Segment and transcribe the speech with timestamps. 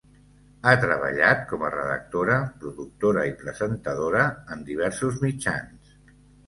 [0.65, 4.27] Ha treballat com a redactora, productora i presentadora
[4.57, 5.99] en diversos mitjans.